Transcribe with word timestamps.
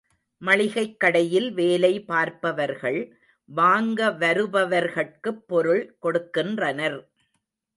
மளிகைக் 0.37 0.99
கடையில் 0.99 1.53
வேலை 1.53 2.03
பார்ப்பவர்கள், 2.03 3.17
வாங்க 3.45 4.09
வருபவர்கட்குப் 4.19 5.43
பொருள் 5.47 5.97
கொடுக்கின்றனர். 6.01 6.99